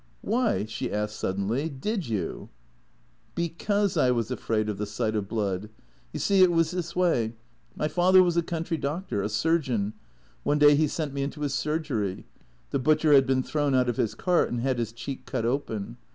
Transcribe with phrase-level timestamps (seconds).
[0.23, 2.49] Why," she asked suddenly," did you?"""
[3.35, 5.69] Because I was afraid of the sight of blood.
[6.11, 7.33] You see, it was this way.
[7.75, 9.93] My father was a country doctor— a surgeon.
[10.41, 12.25] One day he sent me into his surgery.
[12.71, 15.97] The butcher had been thrown out of his cart and had his cheek cut open.